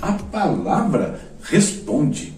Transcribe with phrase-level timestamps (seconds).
[0.00, 2.32] A Palavra Responde.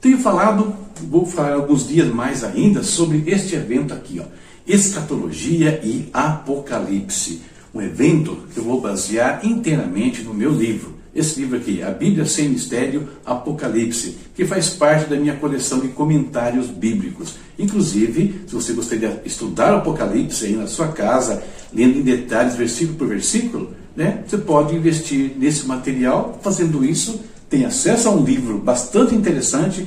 [0.00, 0.74] Tenho falado,
[1.08, 4.24] vou falar alguns dias mais ainda sobre este evento aqui, ó,
[4.66, 7.42] Escatologia e Apocalipse.
[7.74, 11.03] Um evento que eu vou basear inteiramente no meu livro.
[11.14, 15.88] Esse livro aqui, A Bíblia Sem Mistério, Apocalipse, que faz parte da minha coleção de
[15.88, 17.36] comentários bíblicos.
[17.58, 22.56] Inclusive, se você gostaria de estudar o Apocalipse aí na sua casa, lendo em detalhes,
[22.56, 26.40] versículo por versículo, né, você pode investir nesse material.
[26.42, 29.86] Fazendo isso, tem acesso a um livro bastante interessante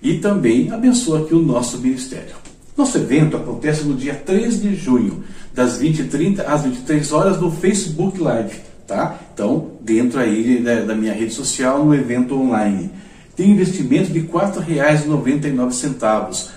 [0.00, 2.36] e também abençoa aqui o nosso ministério.
[2.76, 8.20] Nosso evento acontece no dia 3 de junho, das 20h30 às 23 horas no Facebook
[8.20, 9.20] Live, tá?
[9.32, 12.90] Então, dentro aí da, da minha rede social, no evento online.
[13.36, 16.56] Tem investimento de R$ 4,99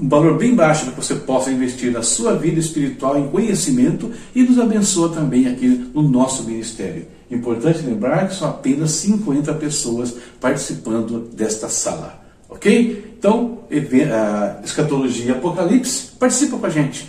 [0.00, 4.10] um valor bem baixo para que você possa investir na sua vida espiritual em conhecimento
[4.34, 7.06] e nos abençoa também aqui no nosso ministério.
[7.30, 12.20] Importante lembrar que são apenas 50 pessoas participando desta sala.
[12.48, 13.16] Ok?
[13.18, 17.06] Então, a escatologia apocalipse, participa com a gente.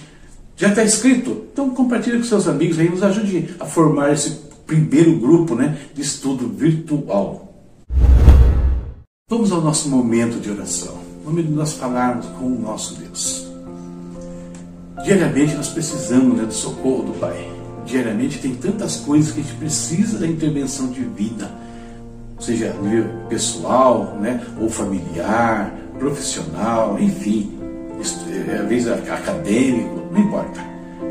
[0.55, 1.45] Já está inscrito?
[1.51, 6.01] Então compartilhe com seus amigos aí, nos ajude a formar esse primeiro grupo né, de
[6.01, 7.53] estudo virtual.
[9.29, 10.97] Vamos ao nosso momento de oração.
[11.25, 13.47] Momento de nós falarmos com o nosso Deus.
[15.03, 17.49] Diariamente nós precisamos né, do socorro do Pai.
[17.85, 21.51] Diariamente tem tantas coisas que a gente precisa da intervenção divina,
[22.39, 27.51] seja a nível pessoal, né, ou familiar, profissional, enfim,
[28.49, 30.61] é, às vezes acadêmico, não importa.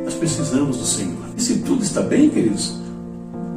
[0.05, 1.25] Nós precisamos do Senhor.
[1.37, 2.81] E se tudo está bem, queridos,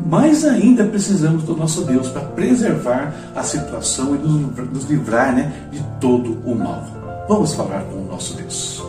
[0.06, 5.82] mais ainda precisamos do nosso Deus para preservar a situação e nos, livrar né, de
[6.02, 6.84] todo o mal.
[7.30, 8.84] Vamos falar com o nosso Deus.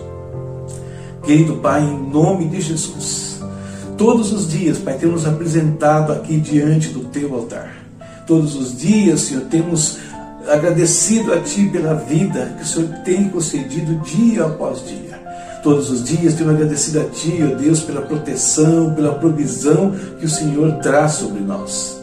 [1.22, 3.41] Querido Pai, em nome de Jesus,
[3.97, 7.75] todos os dias, Pai, temos apresentado aqui diante do Teu altar.
[8.27, 9.99] Todos os dias, Senhor, temos
[10.49, 15.06] agradecido a Ti pela vida que o Senhor tem concedido dia após dia.
[15.66, 20.28] Todos os dias temos agradecido a Ti, ó Deus, pela proteção, pela provisão que o
[20.28, 22.00] Senhor traz sobre nós.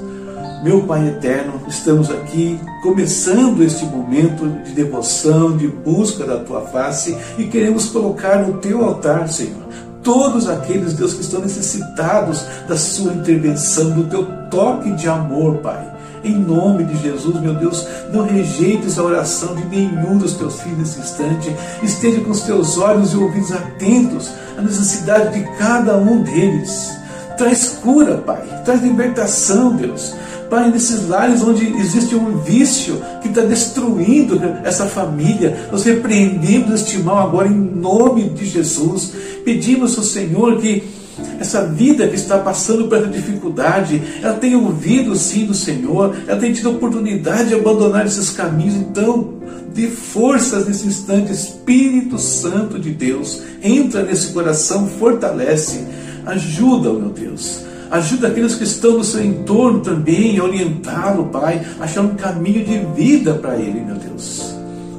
[0.62, 7.18] Meu Pai eterno, estamos aqui começando este momento de devoção, de busca da Tua face
[7.38, 9.64] e queremos colocar no Teu altar, Senhor,
[10.04, 15.93] todos aqueles, Deus, que estão necessitados da Sua intervenção, do Teu toque de amor, Pai.
[16.24, 20.78] Em nome de Jesus, meu Deus, não rejeites a oração de nenhum dos teus filhos
[20.78, 21.54] nesse instante.
[21.84, 26.92] Esteja com os teus olhos e ouvidos atentos à necessidade de cada um deles.
[27.38, 28.42] Traz cura, Pai.
[28.64, 30.14] Traz libertação, Deus.
[30.50, 37.00] Pai, nesses lares onde existe um vício que está destruindo essa família, nós repreendemos este
[37.00, 39.12] mal agora em nome de Jesus.
[39.44, 41.03] Pedimos ao Senhor que
[41.40, 46.40] essa vida que está passando por essa dificuldade, ela tem ouvido sim do Senhor, ela
[46.40, 49.34] tem tido oportunidade de abandonar esses caminhos, então
[49.74, 55.84] dê forças nesse instante, Espírito Santo de Deus, entra nesse coração, fortalece,
[56.26, 57.62] ajuda, meu Deus.
[57.92, 62.66] Ajuda aqueles que estão no seu entorno também a orientá-lo, Pai, a achar um caminho
[62.66, 64.54] de vida para ele, meu Deus.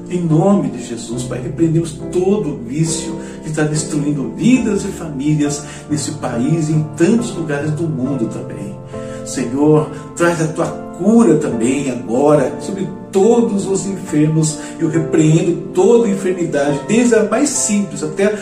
[0.08, 3.18] Em nome de Jesus, Pai, repreendemos todo o vício
[3.54, 8.76] está destruindo vidas e famílias nesse país e em tantos lugares do mundo também.
[9.24, 10.66] Senhor, traz a tua
[10.98, 14.58] cura também agora sobre todos os enfermos.
[14.78, 18.34] Eu repreendo toda enfermidade, desde a mais simples até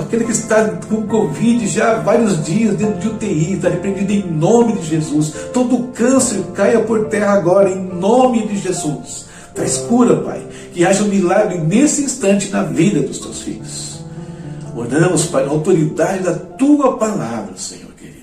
[0.00, 4.32] aquele que está com Covid já há vários dias dentro de UTI, está repreendido em
[4.32, 5.32] nome de Jesus.
[5.52, 9.26] Todo câncer caia por terra agora, em nome de Jesus.
[9.54, 10.42] Traz cura, Pai.
[10.72, 13.97] Que haja um milagre nesse instante na vida dos teus filhos.
[14.78, 18.18] Oramos, Pai, na autoridade da tua palavra, Senhor querido.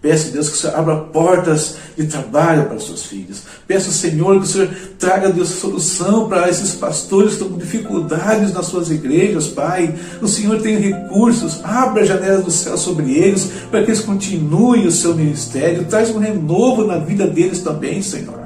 [0.00, 3.42] Peço, Deus, que o Senhor abra portas de trabalho para os seus filhos.
[3.66, 8.54] Peço, Senhor, que o Senhor traga, Deus, solução para esses pastores que estão com dificuldades
[8.54, 9.94] nas suas igrejas, Pai.
[10.22, 14.86] O Senhor tem recursos, abra as janelas do céu sobre eles, para que eles continuem
[14.86, 15.84] o seu ministério.
[15.84, 18.40] Traz um renovo na vida deles também, Senhor.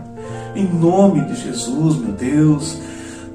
[0.57, 2.79] Em nome de Jesus, meu Deus.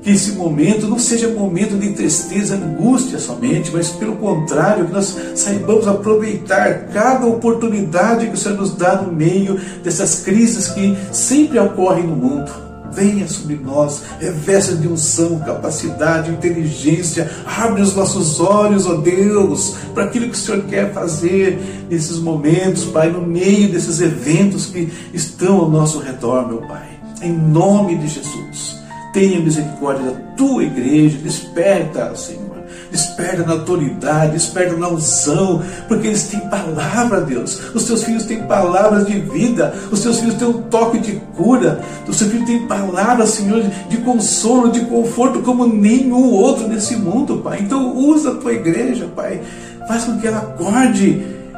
[0.04, 5.16] Que esse momento não seja momento de tristeza, angústia somente, mas pelo contrário, que nós
[5.34, 11.58] saibamos aproveitar cada oportunidade que o Senhor nos dá no meio dessas crises que sempre
[11.58, 12.52] ocorrem no mundo.
[12.92, 20.04] Venha sobre nós, reveste de unção, capacidade, inteligência, abre os nossos olhos, ó Deus, para
[20.04, 21.60] aquilo que o Senhor quer fazer
[21.90, 26.88] nesses momentos, Pai, no meio desses eventos que estão ao nosso redor, meu Pai.
[27.22, 28.83] Em nome de Jesus.
[29.14, 32.44] Tenha misericórdia da tua igreja, desperta, Senhor.
[32.90, 37.60] Desperta na autoridade, desperta na unção, porque eles têm palavra, Deus.
[37.76, 41.80] Os teus filhos têm palavras de vida, os teus filhos têm um toque de cura,
[42.08, 47.38] os teus filhos têm palavras, Senhor, de consolo, de conforto, como nenhum outro nesse mundo,
[47.38, 47.60] Pai.
[47.62, 49.42] Então usa a tua igreja, Pai.
[49.88, 51.10] Faz com que ela acorde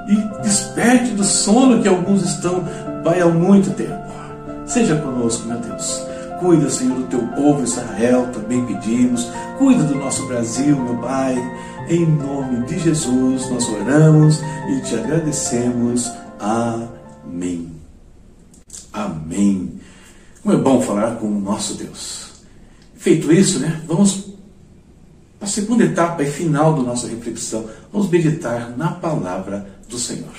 [0.08, 2.64] e desperte do sono que alguns estão,
[3.04, 4.06] Pai, há muito tempo.
[4.66, 6.15] Seja conosco, meu Deus.
[6.40, 9.28] Cuida, Senhor, do teu povo Israel, também pedimos.
[9.58, 11.36] Cuida do nosso Brasil, meu Pai.
[11.88, 16.12] Em nome de Jesus nós oramos e te agradecemos.
[16.40, 17.72] Amém.
[18.92, 19.80] Amém.
[20.42, 22.34] Como é bom falar com o nosso Deus.
[22.96, 23.82] Feito isso, né?
[23.88, 24.30] Vamos
[25.40, 27.66] para a segunda etapa e final da nossa reflexão.
[27.92, 30.34] Vamos meditar na palavra do Senhor.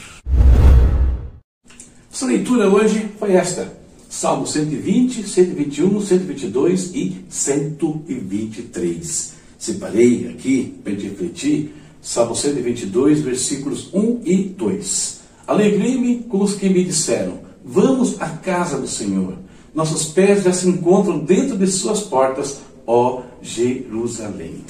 [2.10, 3.85] Nossa leitura hoje foi esta.
[4.16, 9.34] Salmo 120, 121, 122 e 123.
[9.58, 15.20] Separei aqui para refletir Salmo 122, versículos 1 e 2.
[15.46, 19.36] Alegrei-me com os que me disseram: Vamos à casa do Senhor.
[19.74, 24.64] Nossos pés já se encontram dentro de suas portas, ó Jerusalém.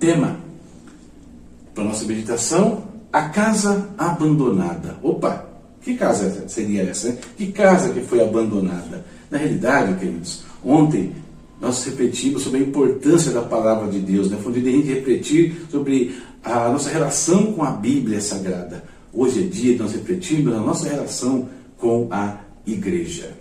[0.00, 0.40] Tema
[1.72, 4.98] para nossa meditação: a casa abandonada.
[5.00, 5.45] Opa,
[5.86, 7.10] que casa seria essa?
[7.10, 7.18] Né?
[7.36, 9.04] Que casa que foi abandonada?
[9.30, 11.12] Na realidade, queridos, ontem
[11.60, 14.36] nós refletimos sobre a importância da palavra de Deus, né?
[14.42, 18.82] foi dia de a gente refletir sobre a nossa relação com a Bíblia Sagrada.
[19.12, 21.48] Hoje é dia de nós refletirmos a nossa relação
[21.78, 23.32] com a igreja.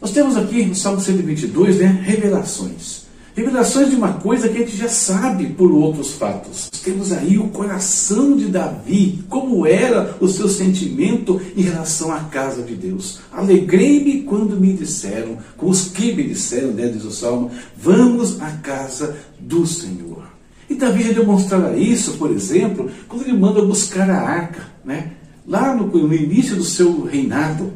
[0.00, 3.07] Nós temos aqui no Salmo 122 né, revelações.
[3.38, 6.68] Revelações de uma coisa que a gente já sabe por outros fatos.
[6.82, 12.62] Temos aí o coração de Davi, como era o seu sentimento em relação à casa
[12.62, 13.20] de Deus.
[13.30, 18.50] Alegrei-me quando me disseram, com os que me disseram, né, diz o Salmo, vamos à
[18.56, 20.24] casa do Senhor.
[20.68, 25.12] E Davi já demonstrava isso, por exemplo, quando ele manda buscar a arca, né?
[25.46, 27.72] lá no, no início do seu reinado.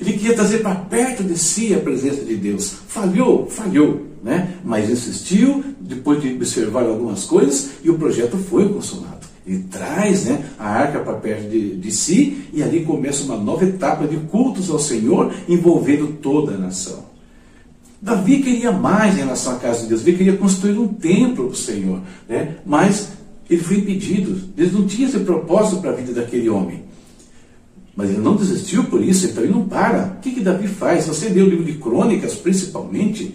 [0.00, 2.72] Ele queria trazer para perto de si a presença de Deus.
[2.86, 3.48] Falhou?
[3.48, 4.54] Falhou né?
[4.64, 9.22] mas insistiu, depois de observar algumas coisas, e o projeto foi consumado.
[9.44, 13.64] Ele traz né, a arca para perto de, de si, e ali começa uma nova
[13.64, 17.10] etapa de cultos ao Senhor, envolvendo toda a nação.
[18.00, 21.54] Davi queria mais em relação à casa de Deus, Davi queria construir um templo para
[21.54, 22.56] o Senhor, né?
[22.64, 23.10] mas
[23.50, 26.82] ele foi impedido, Deus não tinha esse propósito para a vida daquele homem.
[27.94, 30.16] Mas ele não desistiu por isso, então ele não para.
[30.16, 31.06] O que, que Davi faz?
[31.06, 33.34] Você lê o livro de crônicas, principalmente,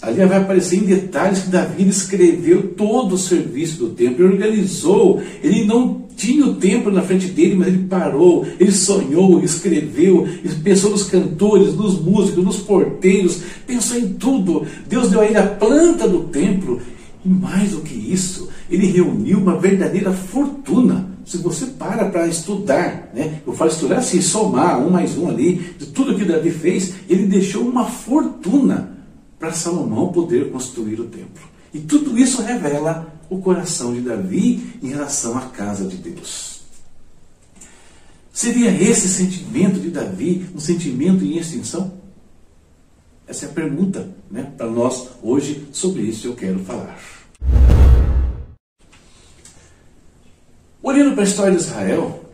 [0.00, 5.20] Ali vai aparecer em detalhes que Davi escreveu todo o serviço do templo, ele organizou,
[5.42, 10.26] ele não tinha o templo na frente dele, mas ele parou, ele sonhou, escreveu,
[10.62, 14.66] pensou nos cantores, nos músicos, nos porteiros, pensou em tudo.
[14.88, 16.80] Deus deu a ele a planta do templo.
[17.24, 21.08] E mais do que isso, ele reuniu uma verdadeira fortuna.
[21.24, 23.40] Se você para para estudar, né?
[23.46, 27.26] eu falo estudar assim, somar um mais um ali, de tudo que Davi fez, ele
[27.26, 28.97] deixou uma fortuna
[29.38, 31.42] para Salomão poder construir o templo.
[31.72, 36.62] E tudo isso revela o coração de Davi em relação à casa de Deus.
[38.32, 41.92] Seria esse sentimento de Davi um sentimento em extinção?
[43.26, 46.98] Essa é a pergunta né, para nós hoje, sobre isso eu quero falar.
[50.82, 52.27] Olhando para a história de Israel,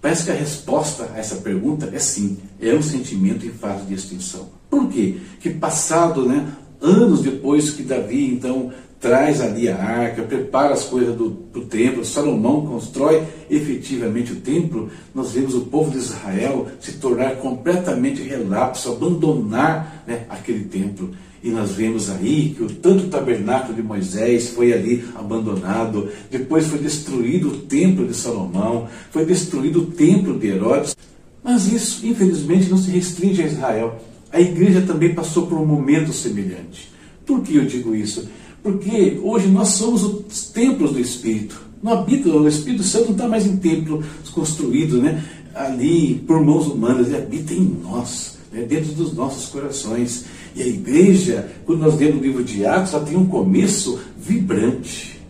[0.00, 3.94] parece que a resposta a essa pergunta é sim, é um sentimento em fase de
[3.94, 4.48] extinção.
[4.70, 5.18] Por quê?
[5.40, 11.14] Que passado, né, anos depois que Davi então traz ali a arca, prepara as coisas
[11.16, 16.94] do, do templo, Salomão constrói efetivamente o templo, nós vemos o povo de Israel se
[16.94, 21.10] tornar completamente relapso, abandonar né, aquele templo.
[21.42, 26.78] E nós vemos aí que o tanto tabernáculo de Moisés foi ali abandonado, depois foi
[26.78, 30.96] destruído o templo de Salomão, foi destruído o templo de Herodes.
[31.42, 34.00] Mas isso, infelizmente, não se restringe a Israel.
[34.32, 36.90] A igreja também passou por um momento semelhante.
[37.24, 38.28] Por que eu digo isso?
[38.62, 41.60] Porque hoje nós somos os templos do Espírito.
[41.82, 46.66] Não habita, o Espírito Santo não está mais em templos construídos né, ali por mãos
[46.66, 48.36] humanas, ele habita em nós.
[48.52, 50.24] né, dentro dos nossos corações.
[50.58, 55.20] E a igreja, quando nós lemos o livro de Atos, ela tem um começo vibrante.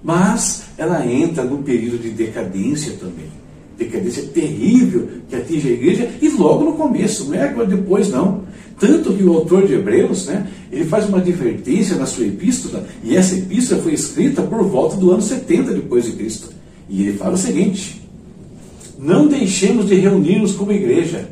[0.00, 3.26] Mas ela entra num período de decadência também.
[3.76, 8.44] Decadência terrível que atinge a igreja e logo no começo, não é agora depois não.
[8.78, 13.16] Tanto que o autor de Hebreus, né, ele faz uma advertência na sua epístola, e
[13.16, 16.50] essa epístola foi escrita por volta do ano 70 depois de Cristo.
[16.88, 18.00] E ele fala o seguinte:
[18.96, 21.28] Não deixemos de reunir-nos como igreja,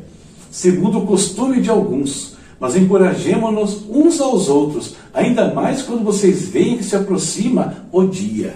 [0.51, 6.77] segundo o costume de alguns, mas encorajemos-nos uns aos outros, ainda mais quando vocês veem
[6.77, 8.53] que se aproxima o dia.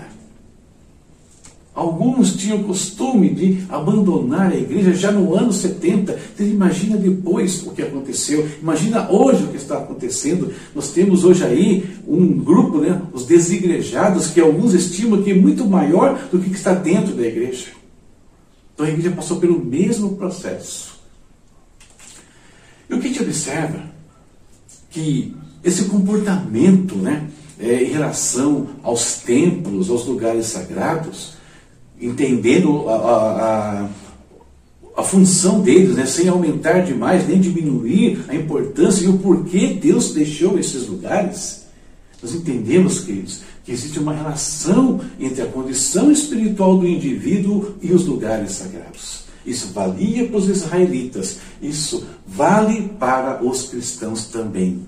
[1.75, 6.17] Alguns tinham costume de abandonar a igreja já no ano 70.
[6.33, 8.47] Você imagina depois o que aconteceu.
[8.61, 10.53] Imagina hoje o que está acontecendo.
[10.73, 15.65] Nós temos hoje aí um grupo, né, os desigrejados, que alguns estimam que é muito
[15.65, 17.71] maior do que está dentro da igreja.
[18.73, 20.95] Então a igreja passou pelo mesmo processo.
[22.89, 23.96] E o que a gente observa?
[24.89, 27.27] Que esse comportamento né,
[27.59, 31.33] é, em relação aos templos, aos lugares sagrados,
[31.99, 33.89] entendendo a, a,
[34.95, 40.13] a, função deles, né, sem aumentar demais, nem diminuir a importância e o porquê Deus
[40.13, 41.65] deixou esses lugares,
[42.21, 48.05] nós entendemos, queridos, que existe uma relação entre a condição espiritual do indivíduo e os
[48.05, 49.26] lugares sagrados.
[49.47, 54.81] Isso valia para os israelitas, isso vale para os cristãos também.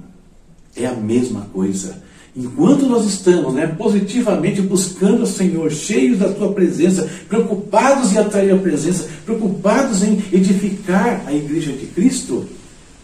[0.76, 2.04] É a mesma coisa.
[2.36, 8.54] Enquanto nós estamos né, positivamente buscando o Senhor, cheios da Tua presença, preocupados em atrair
[8.54, 12.46] a presença, preocupados em edificar a igreja de Cristo,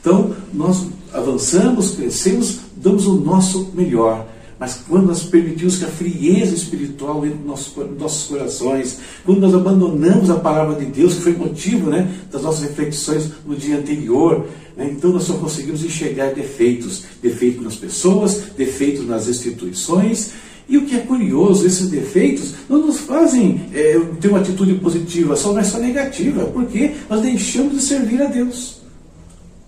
[0.01, 4.27] então nós avançamos, crescemos, damos o nosso melhor.
[4.57, 10.29] Mas quando nós permitimos que a frieza espiritual entre nos nossos corações, quando nós abandonamos
[10.29, 14.45] a palavra de Deus, que foi motivo né, das nossas reflexões no dia anterior,
[14.77, 17.03] né, então nós só conseguimos enxergar defeitos.
[17.21, 20.31] Defeitos nas pessoas, defeitos nas instituições.
[20.69, 25.35] E o que é curioso, esses defeitos não nos fazem é, ter uma atitude positiva,
[25.35, 28.77] só não é só negativa, porque nós deixamos de servir a Deus.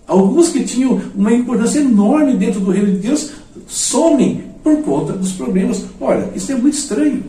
[0.06, 3.32] Alguns que tinham uma importância enorme dentro do reino de Deus
[3.66, 5.84] somem por conta dos problemas.
[6.00, 7.24] Olha, isso é muito estranho.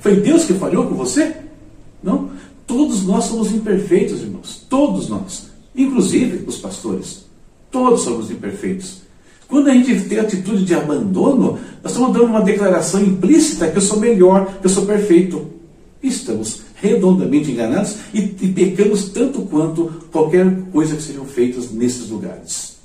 [0.00, 1.36] Foi Deus que falhou com você?
[2.02, 2.30] Não.
[2.66, 4.64] Todos nós somos imperfeitos, irmãos.
[4.68, 5.48] Todos nós.
[5.74, 7.24] Inclusive os pastores.
[7.70, 9.02] Todos somos imperfeitos.
[9.48, 13.82] Quando a gente tem atitude de abandono, nós estamos dando uma declaração implícita que eu
[13.82, 15.46] sou melhor, que eu sou perfeito.
[16.02, 22.76] Estamos redondamente enganados e, e pecamos tanto quanto qualquer coisa que sejam feitas nesses lugares.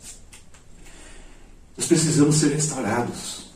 [1.78, 3.47] Nós precisamos ser restaurados.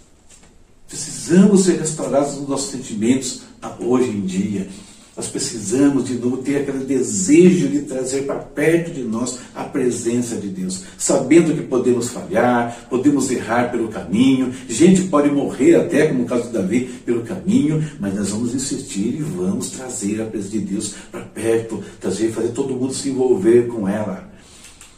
[0.91, 3.43] Precisamos ser restaurados nos nossos sentimentos
[3.79, 4.67] hoje em dia.
[5.15, 10.36] Nós precisamos de novo ter aquele desejo de trazer para perto de nós a presença
[10.36, 16.24] de Deus, sabendo que podemos falhar, podemos errar pelo caminho, gente pode morrer até, como
[16.24, 20.51] o caso de Davi, pelo caminho, mas nós vamos insistir e vamos trazer a presença
[20.51, 24.29] de Deus para perto, trazer, fazer todo mundo se envolver com ela.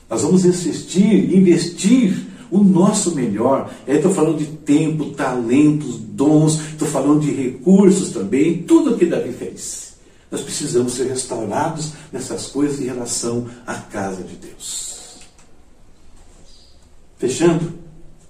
[0.10, 3.74] Nós vamos insistir, investir o nosso melhor.
[3.88, 9.34] Estou falando de tempo, talentos, dons, estou falando de recursos também, tudo o que Davi
[9.34, 9.94] fez.
[10.30, 15.20] Nós precisamos ser restaurados nessas coisas em relação à casa de Deus.
[17.18, 17.74] Fechando,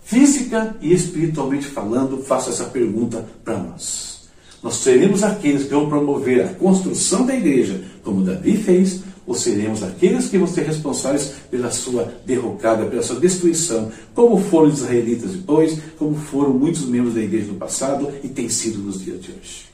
[0.01, 4.29] física e espiritualmente falando, faço essa pergunta para nós.
[4.61, 9.81] Nós seremos aqueles que vão promover a construção da igreja, como Davi fez, ou seremos
[9.83, 15.31] aqueles que vão ser responsáveis pela sua derrocada, pela sua destruição, como foram os israelitas
[15.31, 19.31] depois, como foram muitos membros da igreja no passado e tem sido nos dias de
[19.31, 19.65] hoje.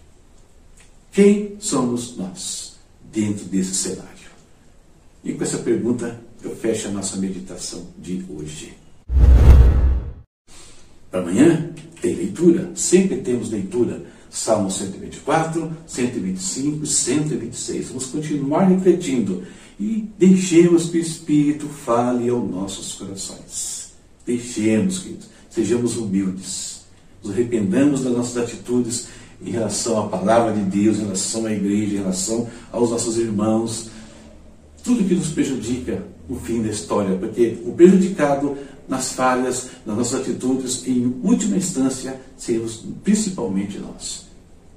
[1.11, 2.75] Quem somos nós
[3.11, 4.09] dentro desse cenário?
[5.23, 8.73] E com essa pergunta eu fecho a nossa meditação de hoje.
[11.11, 17.87] Para amanhã tem leitura, sempre temos leitura Salmo 124, 125, 126.
[17.87, 19.43] Vamos continuar refletindo
[19.79, 23.93] e deixemos que o Espírito fale aos nossos corações.
[24.25, 26.81] Deixemos, queridos, sejamos humildes,
[27.23, 29.07] nos arrependamos das nossas atitudes
[29.41, 33.89] em relação à palavra de Deus, em relação à igreja, em relação aos nossos irmãos,
[34.83, 38.57] tudo que nos prejudica no fim da história, porque o prejudicado
[38.89, 44.27] nas falhas, nas nossas atitudes, em última instância, seremos principalmente nós.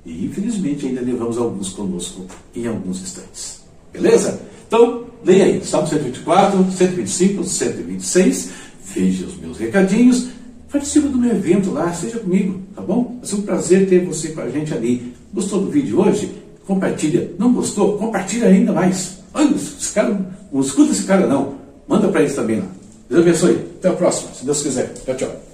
[0.05, 3.63] E infelizmente ainda levamos alguns conosco em alguns instantes.
[3.93, 4.41] Beleza?
[4.69, 8.51] Então, leia aí, Salmo 124, 125, 126,
[8.95, 10.29] veja os meus recadinhos,
[10.71, 13.17] participe do meu evento lá, seja comigo, tá bom?
[13.19, 15.15] Vai ser um prazer ter você com a gente ali.
[15.33, 16.33] Gostou do vídeo hoje?
[16.67, 17.33] Compartilha.
[17.39, 17.99] Não gostou?
[17.99, 19.19] Compartilha ainda mais.
[19.35, 22.67] Olha, esse cara, não escuta esse cara não Manda para eles também lá.
[23.13, 23.57] Deus abençoe.
[23.79, 24.93] Até a próxima, se Deus quiser.
[25.05, 25.52] Tchau, tchau.